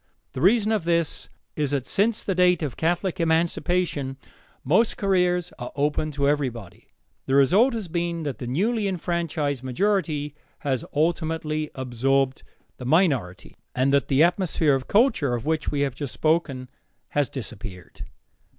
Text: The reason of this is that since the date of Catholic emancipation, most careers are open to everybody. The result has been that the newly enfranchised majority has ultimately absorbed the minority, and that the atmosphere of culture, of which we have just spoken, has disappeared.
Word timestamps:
The 0.31 0.41
reason 0.41 0.71
of 0.71 0.83
this 0.83 1.29
is 1.55 1.69
that 1.69 1.85
since 1.85 2.23
the 2.23 2.33
date 2.33 2.63
of 2.63 2.75
Catholic 2.75 3.19
emancipation, 3.19 4.17
most 4.63 4.97
careers 4.97 5.53
are 5.59 5.71
open 5.75 6.09
to 6.13 6.27
everybody. 6.27 6.87
The 7.27 7.35
result 7.35 7.75
has 7.75 7.87
been 7.87 8.23
that 8.23 8.39
the 8.39 8.47
newly 8.47 8.87
enfranchised 8.87 9.61
majority 9.61 10.33
has 10.61 10.83
ultimately 10.91 11.69
absorbed 11.75 12.41
the 12.77 12.85
minority, 12.85 13.55
and 13.75 13.93
that 13.93 14.07
the 14.07 14.23
atmosphere 14.23 14.73
of 14.73 14.87
culture, 14.87 15.35
of 15.35 15.45
which 15.45 15.69
we 15.69 15.81
have 15.81 15.93
just 15.93 16.15
spoken, 16.15 16.67
has 17.09 17.29
disappeared. 17.29 18.01